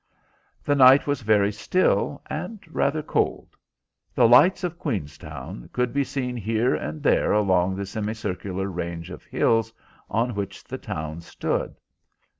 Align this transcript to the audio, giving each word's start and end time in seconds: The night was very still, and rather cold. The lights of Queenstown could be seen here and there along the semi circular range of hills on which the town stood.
The 0.63 0.73
night 0.73 1.05
was 1.05 1.21
very 1.21 1.51
still, 1.51 2.23
and 2.25 2.59
rather 2.73 3.03
cold. 3.03 3.49
The 4.15 4.27
lights 4.27 4.63
of 4.63 4.79
Queenstown 4.79 5.69
could 5.73 5.93
be 5.93 6.03
seen 6.03 6.35
here 6.35 6.73
and 6.73 7.03
there 7.03 7.33
along 7.33 7.75
the 7.75 7.85
semi 7.85 8.15
circular 8.15 8.67
range 8.67 9.11
of 9.11 9.23
hills 9.25 9.71
on 10.09 10.33
which 10.33 10.63
the 10.63 10.79
town 10.79 11.21
stood. 11.21 11.75